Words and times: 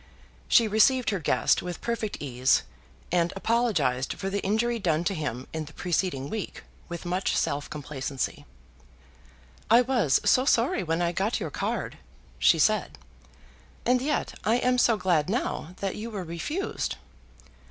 She 0.47 0.67
received 0.67 1.11
her 1.11 1.19
guest 1.19 1.61
with 1.61 1.79
perfect 1.79 2.17
ease, 2.19 2.63
and 3.11 3.31
apologised 3.35 4.13
for 4.15 4.31
the 4.31 4.41
injury 4.41 4.79
done 4.79 5.03
to 5.03 5.13
him 5.13 5.45
in 5.53 5.65
the 5.65 5.73
preceding 5.73 6.27
week, 6.27 6.63
with 6.89 7.05
much 7.05 7.37
self 7.37 7.69
complacency. 7.69 8.47
"I 9.69 9.81
was 9.83 10.19
so 10.25 10.43
sorry 10.43 10.81
when 10.81 11.03
I 11.03 11.11
got 11.11 11.39
your 11.39 11.51
card," 11.51 11.99
she 12.39 12.57
said; 12.57 12.97
"and 13.85 14.01
yet 14.01 14.33
I 14.43 14.55
am 14.55 14.79
so 14.79 14.97
glad 14.97 15.29
now 15.29 15.75
that 15.81 15.95
you 15.95 16.09
were 16.09 16.23
refused." 16.23 16.95